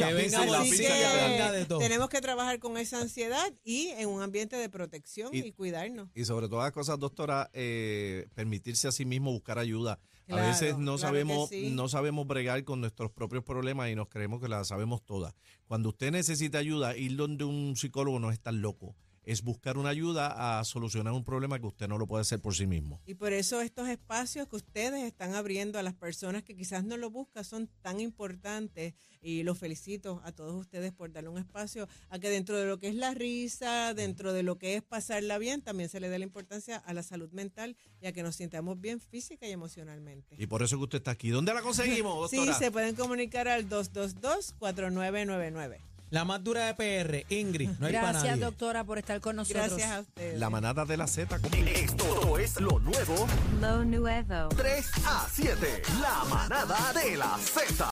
tenemos 1.79 2.09
que 2.09 2.21
trabajar 2.21 2.59
con 2.59 2.77
esa 2.77 3.01
ansiedad 3.01 3.53
y 3.63 3.87
en 3.97 4.09
un 4.09 4.21
ambiente 4.21 4.55
de 4.55 4.69
protección 4.69 5.33
y, 5.33 5.39
Y- 5.39 5.51
cuidarnos. 5.51 6.09
Y 6.15 6.25
sobre 6.25 6.47
todas 6.47 6.65
las 6.65 6.71
cosas, 6.71 6.99
doctora, 6.99 7.49
eh, 7.53 8.27
permitirse 8.33 8.87
a 8.87 8.91
sí 8.91 9.05
mismo 9.05 9.31
buscar 9.31 9.59
ayuda. 9.59 9.99
Claro, 10.27 10.43
a 10.43 10.47
veces 10.47 10.71
no 10.77 10.95
claro 10.95 10.97
sabemos, 10.97 11.49
sí. 11.49 11.69
no 11.71 11.87
sabemos 11.87 12.25
bregar 12.25 12.63
con 12.63 12.81
nuestros 12.81 13.11
propios 13.11 13.43
problemas 13.43 13.89
y 13.91 13.95
nos 13.95 14.07
creemos 14.07 14.41
que 14.41 14.47
las 14.47 14.67
sabemos 14.69 15.05
todas. 15.05 15.35
Cuando 15.67 15.89
usted 15.89 16.11
necesita 16.11 16.57
ayuda, 16.57 16.97
ir 16.97 17.15
donde 17.15 17.43
un 17.43 17.75
psicólogo 17.75 18.19
no 18.19 18.31
es 18.31 18.39
tan 18.39 18.59
loco. 18.61 18.95
Es 19.25 19.41
buscar 19.43 19.77
una 19.77 19.89
ayuda 19.89 20.59
a 20.59 20.63
solucionar 20.63 21.13
un 21.13 21.23
problema 21.23 21.59
que 21.59 21.65
usted 21.65 21.87
no 21.87 21.97
lo 21.97 22.05
puede 22.07 22.21
hacer 22.21 22.39
por 22.39 22.55
sí 22.55 22.67
mismo. 22.67 23.01
Y 23.05 23.15
por 23.15 23.33
eso 23.33 23.59
estos 23.61 23.89
espacios 23.89 24.47
que 24.47 24.55
ustedes 24.55 25.03
están 25.03 25.33
abriendo 25.33 25.79
a 25.79 25.83
las 25.83 25.95
personas 25.95 26.43
que 26.43 26.55
quizás 26.55 26.83
no 26.83 26.95
lo 26.95 27.09
buscan 27.09 27.43
son 27.43 27.67
tan 27.81 27.99
importantes 27.99 28.93
y 29.21 29.41
los 29.43 29.57
felicito 29.57 30.21
a 30.23 30.31
todos 30.31 30.53
ustedes 30.53 30.93
por 30.93 31.11
darle 31.11 31.29
un 31.29 31.39
espacio 31.39 31.87
a 32.09 32.19
que 32.19 32.29
dentro 32.29 32.59
de 32.59 32.67
lo 32.67 32.77
que 32.77 32.89
es 32.89 32.95
la 32.95 33.15
risa, 33.15 33.95
dentro 33.95 34.33
de 34.33 34.43
lo 34.43 34.59
que 34.59 34.75
es 34.75 34.83
pasarla 34.83 35.39
bien, 35.39 35.63
también 35.63 35.89
se 35.89 35.99
le 35.99 36.09
dé 36.09 36.19
la 36.19 36.25
importancia 36.25 36.77
a 36.77 36.93
la 36.93 37.01
salud 37.01 37.31
mental 37.31 37.75
y 37.99 38.05
a 38.05 38.13
que 38.13 38.21
nos 38.21 38.35
sintamos 38.35 38.79
bien 38.79 38.99
física 38.99 39.47
y 39.47 39.51
emocionalmente. 39.51 40.35
Y 40.37 40.45
por 40.45 40.61
eso 40.61 40.77
que 40.77 40.83
usted 40.83 40.97
está 40.99 41.09
aquí. 41.11 41.29
¿Dónde 41.29 41.51
la 41.53 41.63
conseguimos, 41.63 42.15
Sí, 42.29 42.35
doctora? 42.37 42.57
se 42.59 42.69
pueden 42.71 42.95
comunicar 42.95 43.47
al 43.47 43.67
222-4999. 43.69 45.77
La 46.11 46.23
más 46.23 46.43
dura 46.43 46.67
de 46.67 46.73
PR, 46.75 47.25
Ingrid. 47.33 47.69
No 47.79 47.87
hay 47.87 47.93
para 47.93 48.11
Gracias, 48.11 48.23
nadie. 48.31 48.43
doctora, 48.45 48.83
por 48.83 48.97
estar 48.99 49.19
con 49.21 49.35
nosotros. 49.35 49.67
Gracias 49.69 49.91
a 49.91 49.99
ustedes. 50.01 50.39
La 50.39 50.49
manada 50.49 50.85
de 50.85 50.97
la 50.97 51.07
Z. 51.07 51.39
Esto 51.75 52.37
es 52.37 52.59
lo 52.61 52.79
nuevo 52.79 53.27
Lo 53.59 53.83
nuevo. 53.83 54.49
3 54.55 54.91
a 55.05 55.27
7. 55.31 55.81
La 56.01 56.23
manada 56.29 56.93
de 56.93 57.17
la 57.17 57.37
Z. 57.37 57.83